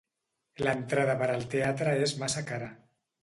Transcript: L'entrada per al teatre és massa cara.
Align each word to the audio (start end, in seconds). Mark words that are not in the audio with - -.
L'entrada 0.67 1.15
per 1.19 1.27
al 1.33 1.45
teatre 1.53 1.95
és 2.09 2.17
massa 2.25 2.45
cara. 2.53 2.73